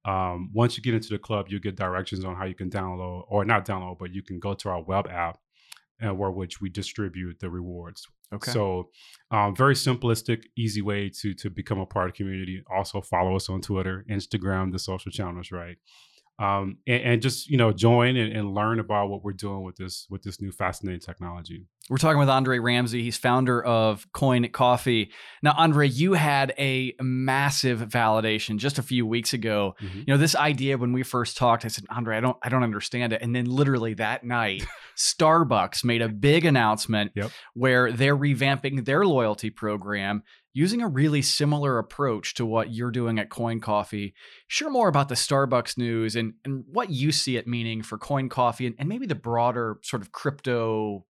um, 0.04 0.50
once 0.52 0.76
you 0.76 0.82
get 0.82 0.94
into 0.94 1.08
the 1.08 1.18
club, 1.18 1.46
you 1.48 1.58
get 1.60 1.76
directions 1.76 2.24
on 2.24 2.36
how 2.36 2.44
you 2.44 2.54
can 2.54 2.70
download, 2.70 3.24
or 3.28 3.44
not 3.44 3.64
download, 3.64 3.98
but 3.98 4.12
you 4.12 4.22
can 4.22 4.38
go 4.38 4.54
to 4.54 4.68
our 4.68 4.82
web 4.82 5.06
app, 5.08 5.38
uh, 6.04 6.14
where 6.14 6.30
which 6.30 6.60
we 6.60 6.68
distribute 6.68 7.38
the 7.40 7.48
rewards. 7.48 8.06
Okay. 8.32 8.50
So, 8.50 8.90
um, 9.30 9.54
very 9.54 9.74
simplistic, 9.74 10.44
easy 10.56 10.82
way 10.82 11.10
to 11.20 11.34
to 11.34 11.50
become 11.50 11.78
a 11.78 11.86
part 11.86 12.10
of 12.10 12.12
the 12.12 12.16
community. 12.16 12.62
Also, 12.74 13.00
follow 13.00 13.36
us 13.36 13.48
on 13.48 13.60
Twitter, 13.60 14.04
Instagram, 14.10 14.72
the 14.72 14.78
social 14.78 15.10
channels, 15.10 15.50
right? 15.50 15.76
Um, 16.38 16.78
and, 16.86 17.02
and, 17.02 17.22
just 17.22 17.48
you 17.48 17.56
know 17.56 17.72
join 17.72 18.16
and, 18.16 18.32
and, 18.32 18.54
learn 18.54 18.80
about 18.80 19.08
what 19.08 19.22
we're 19.22 19.32
doing 19.32 19.62
with 19.62 19.76
this 19.76 20.06
with 20.10 20.22
this 20.22 20.40
new 20.40 20.50
fascinating 20.50 21.00
technology. 21.00 21.64
We're 21.90 21.98
talking 21.98 22.18
with 22.18 22.30
Andre 22.30 22.58
Ramsey. 22.58 23.02
He's 23.02 23.18
founder 23.18 23.62
of 23.62 24.10
Coin 24.12 24.48
Coffee. 24.48 25.12
Now, 25.42 25.54
Andre, 25.56 25.86
you 25.86 26.14
had 26.14 26.54
a 26.58 26.94
massive 27.00 27.80
validation 27.80 28.56
just 28.56 28.78
a 28.78 28.82
few 28.82 29.06
weeks 29.06 29.34
ago. 29.34 29.76
Mm-hmm. 29.82 29.98
You 29.98 30.04
know, 30.08 30.16
this 30.16 30.34
idea 30.34 30.78
when 30.78 30.94
we 30.94 31.02
first 31.02 31.36
talked, 31.36 31.66
I 31.66 31.68
said, 31.68 31.84
Andre, 31.90 32.16
I 32.16 32.20
don't, 32.20 32.38
I 32.42 32.48
don't 32.48 32.62
understand 32.62 33.12
it. 33.12 33.20
And 33.20 33.36
then 33.36 33.44
literally 33.44 33.92
that 33.94 34.24
night, 34.24 34.64
Starbucks 34.96 35.84
made 35.84 36.00
a 36.00 36.08
big 36.08 36.46
announcement 36.46 37.12
yep. 37.14 37.30
where 37.52 37.92
they're 37.92 38.16
revamping 38.16 38.86
their 38.86 39.04
loyalty 39.04 39.50
program 39.50 40.22
using 40.54 40.80
a 40.80 40.88
really 40.88 41.20
similar 41.20 41.78
approach 41.78 42.34
to 42.34 42.46
what 42.46 42.72
you're 42.72 42.92
doing 42.92 43.18
at 43.18 43.28
Coin 43.28 43.60
Coffee. 43.60 44.14
Share 44.46 44.70
more 44.70 44.88
about 44.88 45.08
the 45.08 45.16
Starbucks 45.16 45.76
news 45.76 46.14
and, 46.14 46.34
and 46.44 46.64
what 46.70 46.90
you 46.90 47.10
see 47.10 47.36
it 47.36 47.46
meaning 47.46 47.82
for 47.82 47.98
Coin 47.98 48.28
Coffee 48.28 48.66
and, 48.66 48.76
and 48.78 48.88
maybe 48.88 49.04
the 49.04 49.16
broader 49.16 49.78
sort 49.82 50.00
of 50.00 50.12
crypto 50.12 51.04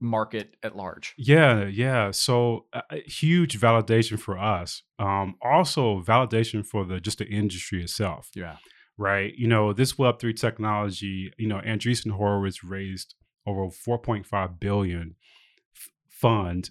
market 0.00 0.56
at 0.64 0.76
large. 0.76 1.14
Yeah, 1.16 1.66
yeah. 1.66 2.10
So 2.10 2.66
uh, 2.72 2.80
huge 3.06 3.58
validation 3.58 4.18
for 4.18 4.36
us. 4.36 4.82
Um, 4.98 5.36
also 5.40 6.02
validation 6.02 6.66
for 6.66 6.84
the 6.84 7.00
just 7.00 7.18
the 7.18 7.26
industry 7.26 7.82
itself. 7.82 8.30
Yeah. 8.34 8.56
Right. 8.98 9.32
You 9.36 9.46
know, 9.46 9.72
this 9.72 9.94
Web3 9.94 10.36
technology, 10.36 11.32
you 11.38 11.46
know, 11.46 11.60
Andreessen 11.64 12.10
Horowitz 12.10 12.64
raised 12.64 13.14
over 13.46 13.68
4.5 13.68 14.60
billion 14.60 15.14
f- 15.74 15.90
fund 16.08 16.70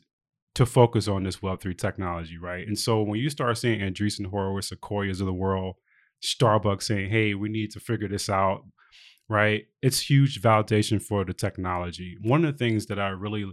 to 0.55 0.65
focus 0.65 1.07
on 1.07 1.23
this 1.23 1.37
Web3 1.37 1.77
technology, 1.77 2.37
right? 2.37 2.67
And 2.67 2.77
so 2.77 3.01
when 3.01 3.19
you 3.19 3.29
start 3.29 3.57
seeing 3.57 3.79
Andreessen 3.79 4.27
Horowitz, 4.27 4.69
Sequoias 4.69 5.21
of 5.21 5.27
the 5.27 5.33
world, 5.33 5.75
Starbucks 6.23 6.83
saying, 6.83 7.09
hey, 7.09 7.33
we 7.33 7.49
need 7.49 7.71
to 7.71 7.79
figure 7.79 8.07
this 8.07 8.29
out, 8.29 8.65
right? 9.29 9.65
It's 9.81 9.99
huge 9.99 10.41
validation 10.41 11.01
for 11.01 11.23
the 11.25 11.33
technology. 11.33 12.17
One 12.21 12.45
of 12.45 12.53
the 12.53 12.57
things 12.57 12.87
that 12.87 12.99
I 12.99 13.09
really, 13.09 13.45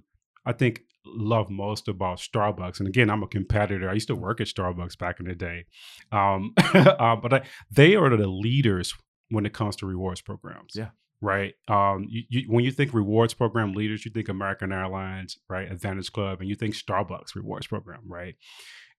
I 0.44 0.52
think, 0.52 0.82
love 1.06 1.48
most 1.50 1.88
about 1.88 2.18
Starbucks, 2.18 2.80
and 2.80 2.88
again, 2.88 3.10
I'm 3.10 3.22
a 3.22 3.28
competitor. 3.28 3.88
I 3.88 3.94
used 3.94 4.08
to 4.08 4.14
work 4.14 4.40
at 4.40 4.48
Starbucks 4.48 4.98
back 4.98 5.20
in 5.20 5.26
the 5.26 5.34
day, 5.34 5.64
um, 6.12 6.52
uh, 6.74 7.16
but 7.16 7.32
I, 7.32 7.42
they 7.70 7.94
are 7.94 8.14
the 8.14 8.26
leaders 8.26 8.92
when 9.30 9.46
it 9.46 9.54
comes 9.54 9.76
to 9.76 9.86
rewards 9.86 10.20
programs. 10.20 10.72
Yeah. 10.74 10.88
Right. 11.20 11.54
Um, 11.66 12.06
you, 12.08 12.22
you, 12.28 12.42
when 12.46 12.64
you 12.64 12.70
think 12.70 12.94
rewards 12.94 13.34
program 13.34 13.72
leaders, 13.72 14.04
you 14.04 14.12
think 14.12 14.28
American 14.28 14.72
Airlines, 14.72 15.36
right? 15.48 15.70
Advantage 15.70 16.12
Club, 16.12 16.40
and 16.40 16.48
you 16.48 16.54
think 16.54 16.74
Starbucks 16.74 17.34
rewards 17.34 17.66
program, 17.66 18.02
right? 18.06 18.36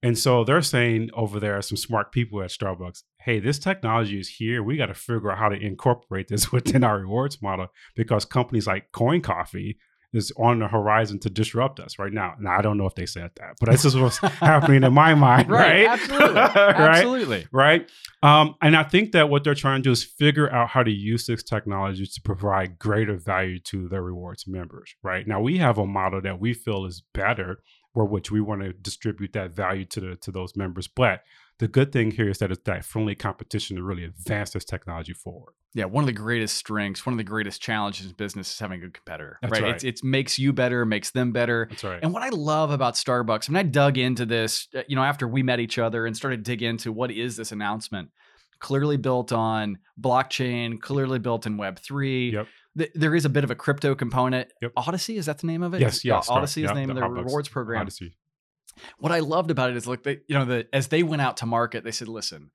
And 0.02 0.18
so 0.18 0.44
they're 0.44 0.62
saying 0.62 1.10
over 1.12 1.38
there, 1.38 1.60
some 1.60 1.76
smart 1.76 2.10
people 2.10 2.42
at 2.42 2.50
Starbucks, 2.50 3.02
hey, 3.20 3.38
this 3.38 3.58
technology 3.58 4.18
is 4.18 4.28
here. 4.28 4.62
We 4.62 4.76
got 4.76 4.86
to 4.86 4.94
figure 4.94 5.30
out 5.30 5.38
how 5.38 5.50
to 5.50 5.56
incorporate 5.56 6.28
this 6.28 6.50
within 6.52 6.84
our 6.84 6.98
rewards 6.98 7.42
model 7.42 7.68
because 7.94 8.24
companies 8.24 8.66
like 8.66 8.92
Coin 8.92 9.20
Coffee 9.20 9.78
is 10.12 10.32
on 10.36 10.58
the 10.58 10.68
horizon 10.68 11.18
to 11.20 11.30
disrupt 11.30 11.80
us 11.80 11.98
right 11.98 12.12
now. 12.12 12.34
Now 12.40 12.58
I 12.58 12.62
don't 12.62 12.76
know 12.76 12.86
if 12.86 12.94
they 12.94 13.06
said 13.06 13.30
that, 13.36 13.56
but 13.60 13.70
this 13.70 13.84
is 13.84 13.96
what's 13.96 14.18
happening 14.18 14.82
in 14.82 14.92
my 14.92 15.14
mind, 15.14 15.50
right? 15.50 15.86
Right. 15.86 16.00
Absolutely. 16.00 16.34
right? 16.34 16.56
Absolutely. 16.56 17.46
Right. 17.52 17.90
Um, 18.22 18.54
and 18.60 18.76
I 18.76 18.82
think 18.82 19.12
that 19.12 19.28
what 19.28 19.44
they're 19.44 19.54
trying 19.54 19.82
to 19.82 19.88
do 19.88 19.92
is 19.92 20.04
figure 20.04 20.52
out 20.52 20.68
how 20.68 20.82
to 20.82 20.90
use 20.90 21.26
this 21.26 21.42
technology 21.42 22.06
to 22.06 22.20
provide 22.22 22.78
greater 22.78 23.16
value 23.16 23.58
to 23.60 23.88
their 23.88 24.02
rewards 24.02 24.46
members. 24.46 24.94
Right. 25.02 25.26
Now 25.26 25.40
we 25.40 25.58
have 25.58 25.78
a 25.78 25.86
model 25.86 26.20
that 26.22 26.40
we 26.40 26.54
feel 26.54 26.86
is 26.86 27.02
better, 27.14 27.62
for 27.94 28.04
which 28.04 28.30
we 28.30 28.40
want 28.40 28.62
to 28.62 28.72
distribute 28.72 29.32
that 29.32 29.50
value 29.50 29.84
to 29.86 30.00
the 30.00 30.16
to 30.16 30.30
those 30.30 30.56
members. 30.56 30.88
But 30.88 31.22
the 31.58 31.68
good 31.68 31.92
thing 31.92 32.12
here 32.12 32.28
is 32.28 32.38
that 32.38 32.50
it's 32.50 32.62
that 32.64 32.84
friendly 32.84 33.14
competition 33.14 33.76
to 33.76 33.82
really 33.82 34.04
advance 34.04 34.50
this 34.50 34.64
technology 34.64 35.12
forward. 35.12 35.52
Yeah, 35.72 35.84
one 35.84 36.02
of 36.02 36.06
the 36.06 36.12
greatest 36.12 36.56
strengths, 36.56 37.06
one 37.06 37.12
of 37.12 37.18
the 37.18 37.24
greatest 37.24 37.62
challenges 37.62 38.06
in 38.06 38.12
business 38.12 38.50
is 38.50 38.58
having 38.58 38.80
a 38.80 38.84
good 38.84 38.94
competitor. 38.94 39.38
That's 39.40 39.52
right. 39.52 39.62
right. 39.62 39.84
It 39.84 40.02
makes 40.02 40.36
you 40.38 40.52
better, 40.52 40.84
makes 40.84 41.10
them 41.12 41.30
better. 41.30 41.68
That's 41.70 41.84
right. 41.84 42.00
And 42.02 42.12
what 42.12 42.22
I 42.22 42.30
love 42.30 42.72
about 42.72 42.94
Starbucks, 42.94 43.48
I 43.48 43.52
mean, 43.52 43.58
I 43.58 43.62
dug 43.68 43.96
into 43.96 44.26
this, 44.26 44.66
uh, 44.74 44.82
you 44.88 44.96
know, 44.96 45.04
after 45.04 45.28
we 45.28 45.44
met 45.44 45.60
each 45.60 45.78
other 45.78 46.06
and 46.06 46.16
started 46.16 46.44
to 46.44 46.50
dig 46.50 46.62
into 46.62 46.90
what 46.90 47.12
is 47.12 47.36
this 47.36 47.52
announcement. 47.52 48.10
Clearly 48.58 48.96
built 48.96 49.32
on 49.32 49.78
blockchain, 49.98 50.80
clearly 50.80 51.18
built 51.18 51.46
in 51.46 51.56
Web3. 51.56 52.32
Yep. 52.32 52.46
Th- 52.76 52.90
there 52.94 53.14
is 53.14 53.24
a 53.24 53.28
bit 53.28 53.44
of 53.44 53.50
a 53.50 53.54
crypto 53.54 53.94
component. 53.94 54.48
Yep. 54.62 54.72
Odyssey, 54.76 55.16
is 55.16 55.26
that 55.26 55.38
the 55.38 55.46
name 55.46 55.62
of 55.62 55.74
it? 55.74 55.80
yes, 55.80 56.04
yes. 56.04 56.28
Odyssey 56.28 56.62
is 56.62 56.68
yeah, 56.68 56.74
the 56.74 56.80
name 56.80 56.90
of 56.90 56.96
the 56.96 57.08
rewards 57.08 57.48
program 57.48 57.82
Odyssey. 57.82 58.16
what 58.98 59.12
I 59.12 59.20
loved 59.20 59.50
about 59.50 59.70
it 59.70 59.76
is 59.76 59.86
look, 59.86 60.02
they, 60.04 60.20
you 60.28 60.38
know, 60.38 60.44
the 60.44 60.66
as 60.72 60.88
they 60.88 61.02
went 61.02 61.22
out 61.22 61.38
to 61.38 61.46
market, 61.46 61.84
they 61.84 61.90
said, 61.90 62.08
listen, 62.08 62.50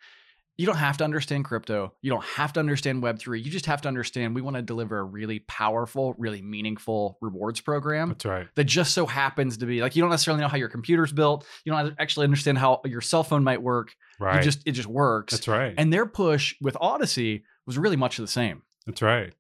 you 0.58 0.66
don't 0.66 0.78
have 0.78 0.98
to 0.98 1.04
understand 1.04 1.44
crypto. 1.44 1.94
You 2.02 2.12
don't 2.12 2.24
have 2.24 2.54
to 2.54 2.60
understand 2.60 3.04
Web3. 3.04 3.44
You 3.44 3.52
just 3.52 3.66
have 3.66 3.82
to 3.82 3.88
understand 3.88 4.36
we 4.36 4.42
want 4.42 4.56
to 4.56 4.62
deliver 4.62 5.00
a 5.00 5.04
really 5.04 5.40
powerful, 5.40 6.16
really 6.18 6.42
meaningful 6.42 7.18
rewards 7.22 7.60
program 7.60 8.10
That's 8.10 8.26
right. 8.26 8.48
that 8.56 8.64
just 8.64 8.94
so 8.94 9.06
happens 9.06 9.58
to 9.58 9.66
be 9.66 9.82
like 9.82 9.96
you 9.96 10.02
don't 10.02 10.12
necessarily 10.12 10.42
know 10.42 10.48
how 10.48 10.58
your 10.58 10.70
computer's 10.70 11.12
built. 11.12 11.46
You 11.66 11.74
don't 11.74 11.94
actually 12.00 12.24
understand 12.24 12.58
how 12.58 12.82
your 12.86 13.02
cell 13.02 13.24
phone 13.24 13.44
might 13.44 13.62
work. 13.62 13.94
Right. 14.20 14.38
You 14.38 14.44
just 14.44 14.62
it 14.66 14.72
just 14.72 14.88
works. 14.88 15.34
That's 15.34 15.48
right. 15.48 15.74
And 15.78 15.92
their 15.92 16.06
push 16.06 16.56
with 16.62 16.78
Odyssey 16.80 17.44
was 17.66 17.78
really 17.78 17.98
much 17.98 18.18
the 18.18 18.28
same. 18.28 18.62
That's 18.86 19.02
right. 19.02 19.34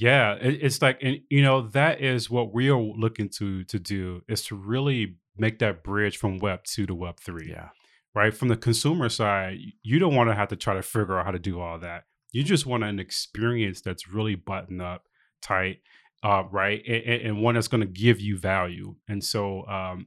Yeah, 0.00 0.34
it, 0.34 0.60
it's 0.62 0.80
like, 0.80 0.98
and 1.02 1.20
you 1.28 1.42
know, 1.42 1.62
that 1.68 2.00
is 2.00 2.30
what 2.30 2.54
we 2.54 2.68
are 2.70 2.78
looking 2.80 3.28
to 3.30 3.64
to 3.64 3.78
do 3.78 4.22
is 4.28 4.44
to 4.44 4.54
really 4.54 5.16
make 5.36 5.58
that 5.58 5.82
bridge 5.82 6.16
from 6.18 6.38
Web 6.38 6.60
two 6.64 6.86
to 6.86 6.94
Web 6.94 7.18
three. 7.18 7.48
Yeah. 7.50 7.70
Right. 8.14 8.32
From 8.34 8.48
the 8.48 8.56
consumer 8.56 9.08
side, 9.08 9.58
you 9.82 9.98
don't 9.98 10.14
want 10.14 10.30
to 10.30 10.34
have 10.34 10.48
to 10.48 10.56
try 10.56 10.74
to 10.74 10.82
figure 10.82 11.18
out 11.18 11.24
how 11.26 11.30
to 11.32 11.38
do 11.38 11.60
all 11.60 11.78
that. 11.80 12.04
You 12.32 12.42
just 12.42 12.64
want 12.66 12.84
an 12.84 12.98
experience 12.98 13.80
that's 13.80 14.08
really 14.08 14.34
buttoned 14.34 14.82
up, 14.82 15.04
tight, 15.42 15.80
uh, 16.22 16.44
right, 16.50 16.82
and, 16.86 17.02
and- 17.04 17.22
and 17.22 17.42
one 17.42 17.54
that's 17.54 17.68
going 17.68 17.80
to 17.80 17.86
give 17.86 18.20
you 18.20 18.36
value. 18.38 18.96
And 19.08 19.22
so, 19.22 19.66
um, 19.66 20.06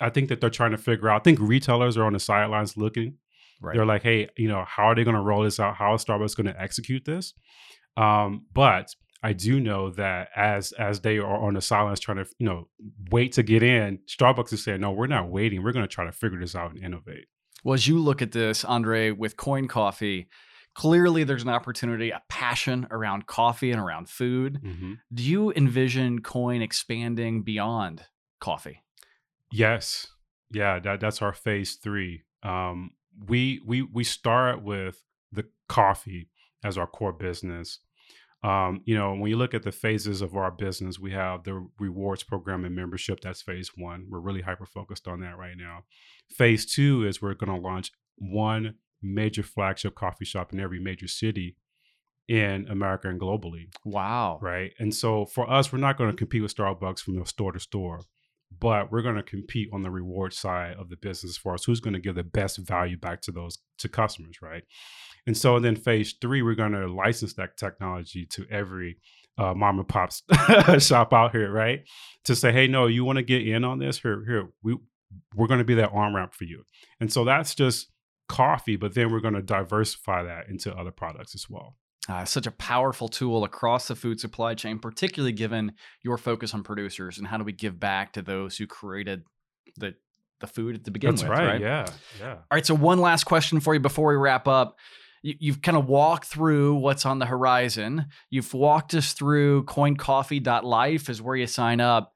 I 0.00 0.10
think 0.10 0.28
that 0.28 0.40
they're 0.40 0.50
trying 0.50 0.70
to 0.72 0.78
figure 0.78 1.08
out. 1.08 1.20
I 1.20 1.24
think 1.24 1.38
retailers 1.40 1.96
are 1.96 2.04
on 2.04 2.12
the 2.12 2.18
sidelines 2.20 2.76
looking 2.76 3.14
Right. 3.60 3.74
they're 3.76 3.86
like, 3.86 4.02
hey, 4.02 4.28
you 4.36 4.46
know, 4.48 4.64
how 4.66 4.84
are 4.84 4.94
they 4.94 5.02
going 5.04 5.16
to 5.16 5.22
roll 5.22 5.42
this 5.42 5.58
out? 5.58 5.74
How 5.76 5.94
is 5.94 6.04
Starbucks 6.04 6.36
going 6.36 6.46
to 6.52 6.60
execute 6.60 7.04
this? 7.04 7.34
Um, 7.96 8.46
but 8.52 8.94
I 9.22 9.32
do 9.32 9.58
know 9.58 9.90
that 9.90 10.28
as 10.36 10.72
as 10.72 11.00
they 11.00 11.18
are 11.18 11.36
on 11.46 11.54
the 11.54 11.60
silence 11.60 11.98
trying 12.00 12.18
to, 12.18 12.26
you 12.38 12.46
know, 12.46 12.68
wait 13.10 13.32
to 13.32 13.42
get 13.42 13.62
in, 13.62 13.98
Starbucks 14.06 14.52
is 14.52 14.62
saying, 14.62 14.80
no, 14.80 14.92
we're 14.92 15.06
not 15.08 15.28
waiting. 15.28 15.62
We're 15.62 15.72
going 15.72 15.84
to 15.84 15.92
try 15.92 16.04
to 16.04 16.12
figure 16.12 16.38
this 16.38 16.54
out 16.54 16.70
and 16.70 16.82
innovate. 16.82 17.26
Well, 17.64 17.74
as 17.74 17.88
you 17.88 17.98
look 17.98 18.22
at 18.22 18.30
this, 18.32 18.64
Andre, 18.64 19.10
with 19.10 19.36
Coin 19.36 19.66
Coffee, 19.66 20.28
clearly 20.74 21.24
there's 21.24 21.42
an 21.42 21.48
opportunity, 21.48 22.10
a 22.10 22.22
passion 22.28 22.86
around 22.92 23.26
coffee 23.26 23.72
and 23.72 23.80
around 23.80 24.08
food. 24.08 24.60
Mhm. 24.62 24.98
Do 25.12 25.24
you 25.24 25.52
envision 25.52 26.20
Coin 26.20 26.62
expanding 26.62 27.42
beyond 27.42 28.04
coffee? 28.38 28.84
Yes, 29.50 30.06
yeah, 30.52 30.78
that 30.78 31.00
that's 31.00 31.20
our 31.22 31.32
phase 31.32 31.74
three. 31.74 32.22
Um, 32.44 32.92
we 33.26 33.60
we 33.66 33.82
we 33.82 34.04
start 34.04 34.62
with 34.62 35.02
the 35.32 35.46
coffee 35.68 36.28
as 36.62 36.78
our 36.78 36.86
core 36.86 37.12
business. 37.12 37.80
Um, 38.44 38.82
you 38.84 38.94
know, 38.96 39.14
when 39.14 39.30
you 39.30 39.36
look 39.36 39.52
at 39.54 39.64
the 39.64 39.72
phases 39.72 40.22
of 40.22 40.36
our 40.36 40.50
business, 40.52 40.98
we 40.98 41.10
have 41.12 41.42
the 41.42 41.66
rewards 41.80 42.22
program 42.22 42.64
and 42.64 42.74
membership. 42.74 43.20
That's 43.20 43.42
phase 43.42 43.72
one. 43.76 44.06
We're 44.08 44.20
really 44.20 44.42
hyper 44.42 44.66
focused 44.66 45.08
on 45.08 45.20
that 45.20 45.36
right 45.36 45.56
now. 45.56 45.80
Phase 46.30 46.64
two 46.64 47.04
is 47.04 47.20
we're 47.20 47.34
going 47.34 47.52
to 47.60 47.68
launch 47.68 47.90
one 48.16 48.74
major 49.02 49.42
flagship 49.42 49.94
coffee 49.94 50.24
shop 50.24 50.52
in 50.52 50.60
every 50.60 50.78
major 50.78 51.08
city 51.08 51.56
in 52.28 52.66
America 52.68 53.08
and 53.08 53.20
globally 53.20 53.68
Wow. 53.84 54.38
right? 54.42 54.72
And 54.78 54.94
so 54.94 55.24
for 55.24 55.50
us, 55.50 55.72
we're 55.72 55.78
not 55.78 55.96
going 55.96 56.10
to 56.10 56.16
compete 56.16 56.42
with 56.42 56.54
Starbucks 56.54 57.00
from 57.00 57.18
the 57.18 57.24
store 57.24 57.52
to 57.52 57.60
store, 57.60 58.02
but 58.60 58.90
we're 58.90 59.02
going 59.02 59.16
to 59.16 59.22
compete 59.22 59.68
on 59.72 59.82
the 59.82 59.90
reward 59.90 60.32
side 60.32 60.74
of 60.78 60.88
the 60.88 60.96
business 60.96 61.36
for 61.36 61.54
us 61.54 61.64
who's 61.64 61.80
going 61.80 61.94
to 61.94 62.00
give 62.00 62.14
the 62.14 62.24
best 62.24 62.58
value 62.58 62.96
back 62.96 63.20
to 63.22 63.32
those 63.32 63.58
to 63.78 63.88
customers, 63.88 64.40
right? 64.42 64.64
And 65.26 65.36
so 65.36 65.60
then 65.60 65.76
phase 65.76 66.14
three, 66.20 66.42
we're 66.42 66.54
going 66.54 66.72
to 66.72 66.86
license 66.86 67.34
that 67.34 67.56
technology 67.56 68.26
to 68.26 68.46
every 68.50 68.96
uh, 69.36 69.54
mom 69.54 69.78
and 69.78 69.88
pop 69.88 70.12
shop 70.80 71.12
out 71.12 71.32
here, 71.32 71.52
right? 71.52 71.80
To 72.24 72.34
say, 72.34 72.52
hey, 72.52 72.66
no, 72.66 72.86
you 72.86 73.04
want 73.04 73.18
to 73.18 73.22
get 73.22 73.46
in 73.46 73.64
on 73.64 73.78
this? 73.78 74.00
Here, 74.00 74.24
here, 74.26 74.48
we 74.62 74.76
we're 75.34 75.46
going 75.46 75.58
to 75.58 75.64
be 75.64 75.74
that 75.74 75.90
arm 75.92 76.14
ramp 76.14 76.34
for 76.34 76.44
you. 76.44 76.64
And 77.00 77.12
so 77.12 77.24
that's 77.24 77.54
just 77.54 77.88
coffee, 78.28 78.76
but 78.76 78.94
then 78.94 79.10
we're 79.10 79.20
going 79.20 79.34
to 79.34 79.42
diversify 79.42 80.22
that 80.24 80.48
into 80.48 80.74
other 80.74 80.90
products 80.90 81.34
as 81.34 81.48
well. 81.48 81.76
Uh, 82.08 82.24
such 82.24 82.46
a 82.46 82.50
powerful 82.50 83.06
tool 83.06 83.44
across 83.44 83.86
the 83.88 83.94
food 83.94 84.18
supply 84.18 84.54
chain, 84.54 84.78
particularly 84.78 85.32
given 85.32 85.72
your 86.02 86.16
focus 86.16 86.54
on 86.54 86.62
producers 86.62 87.18
and 87.18 87.26
how 87.26 87.36
do 87.36 87.44
we 87.44 87.52
give 87.52 87.78
back 87.78 88.14
to 88.14 88.22
those 88.22 88.56
who 88.56 88.66
created 88.66 89.24
the 89.76 89.94
the 90.40 90.46
food 90.46 90.84
to 90.84 90.90
begin 90.90 91.10
That's 91.10 91.22
with. 91.22 91.32
right. 91.32 91.60
Yeah. 91.60 91.86
Yeah. 92.20 92.34
All 92.34 92.44
right. 92.52 92.64
So 92.64 92.74
one 92.74 93.00
last 93.00 93.24
question 93.24 93.60
for 93.60 93.74
you 93.74 93.80
before 93.80 94.08
we 94.10 94.16
wrap 94.16 94.46
up. 94.46 94.78
You, 95.22 95.34
you've 95.40 95.62
kind 95.62 95.76
of 95.76 95.86
walked 95.86 96.26
through 96.26 96.76
what's 96.76 97.04
on 97.04 97.18
the 97.18 97.26
horizon. 97.26 98.06
You've 98.30 98.54
walked 98.54 98.94
us 98.94 99.12
through 99.14 99.64
coincoffee.life 99.64 101.10
is 101.10 101.20
where 101.20 101.36
you 101.36 101.46
sign 101.46 101.80
up. 101.80 102.12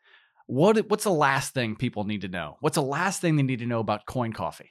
What 0.46 0.88
what's 0.88 1.04
the 1.04 1.10
last 1.10 1.52
thing 1.54 1.76
people 1.76 2.04
need 2.04 2.20
to 2.22 2.28
know? 2.28 2.56
What's 2.60 2.76
the 2.76 2.82
last 2.82 3.20
thing 3.20 3.36
they 3.36 3.42
need 3.42 3.58
to 3.60 3.66
know 3.66 3.80
about 3.80 4.06
Coin 4.06 4.32
Coffee? 4.32 4.70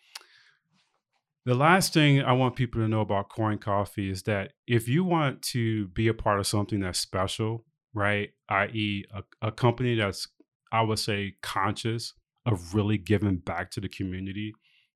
The 1.46 1.56
last 1.56 1.94
thing 1.94 2.22
I 2.22 2.34
want 2.34 2.56
people 2.56 2.82
to 2.82 2.88
know 2.88 3.02
about 3.02 3.30
Coin 3.30 3.58
Coffee 3.58 4.12
is 4.12 4.24
that 4.24 4.54
if 4.68 4.88
you 4.88 5.04
want 5.04 5.42
to 5.44 5.88
be 5.88 6.08
a 6.08 6.14
part 6.14 6.40
of 6.40 6.46
something 6.46 6.82
that's 6.82 7.00
special, 7.00 7.66
right, 7.94 8.30
i.e., 8.50 9.06
a, 9.12 9.48
a 9.48 9.52
company 9.52 9.96
that's, 9.96 10.28
I 10.72 10.82
would 10.82 11.00
say, 11.00 11.34
conscious 11.42 12.14
of 12.46 12.76
really 12.76 12.98
giving 12.98 13.38
back 13.38 13.72
to 13.72 13.82
the 13.82 13.90
community, 13.90 14.54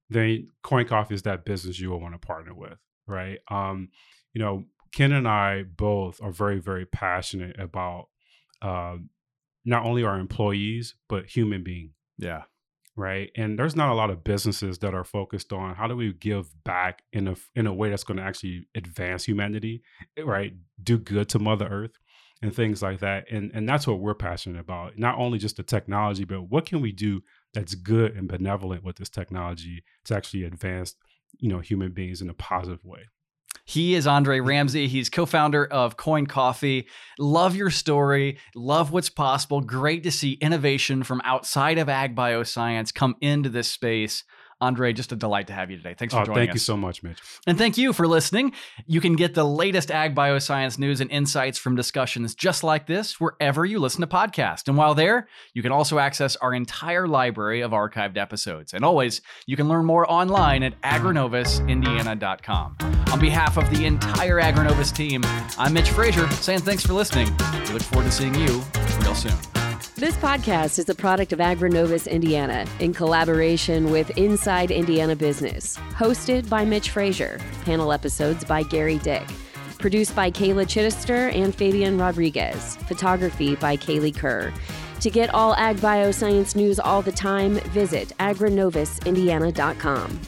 then 0.10 0.50
Coin 0.62 0.88
Coffee 0.88 1.16
is 1.16 1.24
that 1.24 1.46
business 1.46 1.80
you 1.80 1.90
will 1.90 2.00
want 2.00 2.14
to 2.14 2.26
partner 2.26 2.54
with, 2.54 2.78
right? 3.08 3.40
Um, 3.50 3.90
you 4.34 4.42
know, 4.42 4.66
Ken 4.94 5.12
and 5.12 5.28
I 5.28 5.64
both 5.64 6.20
are 6.22 6.32
very, 6.32 6.60
very 6.60 6.86
passionate 6.86 7.60
about 7.60 8.06
um, 8.62 9.10
not 9.66 9.86
only 9.86 10.04
our 10.04 10.20
employees 10.20 10.96
but 11.10 11.26
human 11.26 11.64
being 11.64 11.94
Yeah. 12.18 12.44
Right? 12.96 13.30
And 13.36 13.60
there's 13.60 13.76
not 13.76 13.90
a 13.90 13.96
lot 13.96 14.10
of 14.10 14.24
businesses 14.24 14.80
that 14.80 14.94
are 14.94 15.04
focused 15.04 15.52
on 15.52 15.76
how 15.76 15.88
do 15.88 15.96
we 15.96 16.14
give 16.14 16.48
back 16.64 17.04
in 17.12 17.28
a 17.28 17.36
in 17.56 17.68
a 17.68 17.74
way 17.74 17.90
that's 17.90 18.04
going 18.04 18.18
to 18.18 18.24
actually 18.24 18.68
advance 18.76 19.26
humanity, 19.26 19.84
eh, 20.18 20.24
right? 20.24 20.54
Do 20.82 20.98
good 20.98 21.30
to 21.30 21.40
Mother 21.40 21.68
Earth 21.68 21.98
and 22.42 22.56
things 22.56 22.82
like 22.82 23.00
that. 23.00 23.26
And 23.32 23.52
and 23.54 23.68
that's 23.68 23.88
what 23.88 24.00
we're 24.00 24.14
passionate 24.14 24.60
about. 24.60 24.98
Not 24.98 25.18
only 25.18 25.40
just 25.40 25.58
the 25.58 25.64
technology, 25.64 26.26
but 26.26 26.44
what 26.44 26.66
can 26.66 26.82
we 26.82 26.92
do 26.92 27.22
that's 27.56 27.74
good 27.74 28.16
and 28.16 28.28
benevolent 28.28 28.84
with 28.84 28.98
this 28.98 29.10
technology 29.10 29.84
to 30.04 30.16
actually 30.16 30.44
advance, 30.44 30.96
you 31.40 31.50
know, 31.50 31.60
human 31.60 31.92
beings 31.92 32.22
in 32.22 32.30
a 32.30 32.34
positive 32.34 32.84
way. 32.84 33.06
He 33.66 33.96
is 33.96 34.06
Andre 34.06 34.40
Ramsey. 34.40 34.88
He's 34.88 35.10
co 35.10 35.26
founder 35.26 35.66
of 35.66 35.98
Coin 35.98 36.28
Coffee. 36.28 36.88
Love 37.18 37.56
your 37.56 37.72
story. 37.72 38.38
Love 38.54 38.92
what's 38.92 39.10
possible. 39.10 39.60
Great 39.60 40.04
to 40.04 40.12
see 40.12 40.34
innovation 40.34 41.02
from 41.04 41.22
outside 41.26 41.80
of 41.80 41.90
ag 41.90 42.16
bioscience 42.16 42.94
come 42.94 43.16
into 43.22 43.50
this 43.50 43.68
space. 43.68 44.24
Andre, 44.62 44.94
just 44.94 45.12
a 45.12 45.16
delight 45.16 45.48
to 45.48 45.54
have 45.54 45.70
you 45.70 45.78
today. 45.78 45.96
Thanks 45.98 46.14
for 46.14 46.22
oh, 46.22 46.26
joining 46.26 46.48
thank 46.48 46.52
us. 46.52 46.54
Thank 46.54 46.56
you 46.56 46.60
so 46.60 46.78
much, 46.78 47.04
Mitch. 47.04 47.20
And 47.46 47.58
thank 47.58 47.78
you 47.78 47.92
for 47.92 48.08
listening. 48.08 48.54
You 48.86 49.02
can 49.02 49.18
get 49.18 49.34
the 49.34 49.44
latest 49.44 49.92
ag 49.92 50.16
bioscience 50.16 50.80
news 50.80 51.02
and 51.02 51.12
insights 51.12 51.58
from 51.58 51.76
discussions 51.76 52.34
just 52.36 52.64
like 52.64 52.88
this 52.88 53.20
wherever 53.20 53.66
you 53.66 53.80
listen 53.80 54.00
to 54.02 54.08
podcasts. 54.08 54.68
And 54.68 54.78
while 54.78 54.96
there, 54.96 55.28
you 55.54 55.62
can 55.62 55.74
also 55.74 56.00
access 56.00 56.38
our 56.38 56.54
entire 56.54 57.08
library 57.08 57.62
of 57.62 57.72
archived 57.72 58.18
episodes. 58.18 58.74
And 58.74 58.86
always, 58.86 59.22
you 59.46 59.58
can 59.58 59.68
learn 59.68 59.86
more 59.86 60.10
online 60.10 60.64
at 60.64 60.80
agrinovusindiana.com. 60.82 62.78
On 63.12 63.20
behalf 63.20 63.58
of 63.58 63.70
the 63.70 63.86
entire 63.86 64.42
Agrinovus 64.42 64.96
team, 64.96 65.22
I'm 65.58 65.74
Mitch 65.74 65.90
Frazier 65.90 66.30
saying 66.32 66.62
thanks 66.62 66.86
for 66.86 66.94
listening. 66.94 67.28
We 67.68 67.74
look 67.74 67.84
forward 67.84 68.06
to 68.06 68.12
seeing 68.12 68.36
you 68.36 68.64
real 69.02 69.16
soon. 69.16 69.55
This 69.98 70.18
podcast 70.18 70.78
is 70.78 70.90
a 70.90 70.96
product 70.96 71.32
of 71.32 71.40
Agrinovus 71.40 72.12
Indiana 72.12 72.66
in 72.82 72.94
collaboration 72.94 73.92
with 73.92 74.10
Inside 74.18 74.70
Indiana 74.70 75.16
Business. 75.16 75.78
Hosted 75.92 76.50
by 76.50 76.66
Mitch 76.66 76.90
Frazier. 76.90 77.40
Panel 77.64 77.94
episodes 77.94 78.44
by 78.44 78.64
Gary 78.64 78.98
Dick. 78.98 79.26
Produced 79.80 80.14
by 80.14 80.30
Kayla 80.30 80.66
Chittister 80.66 81.34
and 81.34 81.56
Fabian 81.56 81.98
Rodriguez. 81.98 82.76
Photography 82.90 83.56
by 83.56 83.78
Kaylee 83.78 84.14
Kerr. 84.14 84.54
To 85.00 85.10
get 85.10 85.34
all 85.34 85.56
ag 85.56 85.78
bioscience 85.78 86.58
news 86.58 86.78
all 86.78 87.02
the 87.02 87.14
time, 87.14 87.54
visit 87.72 88.10
agrinovusindiana.com. 88.20 90.20